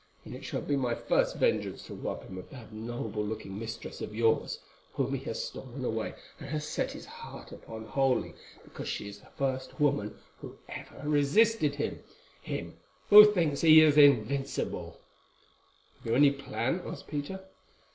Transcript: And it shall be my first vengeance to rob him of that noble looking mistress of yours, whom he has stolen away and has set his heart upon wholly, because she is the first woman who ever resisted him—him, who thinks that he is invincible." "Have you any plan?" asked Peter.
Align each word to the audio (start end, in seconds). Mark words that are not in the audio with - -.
And 0.25 0.33
it 0.35 0.43
shall 0.43 0.61
be 0.63 0.75
my 0.75 0.95
first 0.95 1.35
vengeance 1.35 1.83
to 1.85 1.93
rob 1.93 2.23
him 2.23 2.35
of 2.39 2.49
that 2.49 2.73
noble 2.73 3.23
looking 3.23 3.59
mistress 3.59 4.01
of 4.01 4.15
yours, 4.15 4.57
whom 4.93 5.13
he 5.13 5.23
has 5.25 5.43
stolen 5.43 5.85
away 5.85 6.15
and 6.39 6.49
has 6.49 6.67
set 6.67 6.93
his 6.93 7.05
heart 7.05 7.51
upon 7.51 7.85
wholly, 7.85 8.33
because 8.63 8.87
she 8.87 9.07
is 9.07 9.19
the 9.19 9.29
first 9.37 9.79
woman 9.79 10.17
who 10.39 10.57
ever 10.67 11.07
resisted 11.07 11.75
him—him, 11.75 12.77
who 13.11 13.31
thinks 13.31 13.61
that 13.61 13.67
he 13.67 13.81
is 13.81 13.95
invincible." 13.95 14.99
"Have 15.97 16.07
you 16.07 16.15
any 16.15 16.31
plan?" 16.31 16.81
asked 16.83 17.07
Peter. 17.07 17.41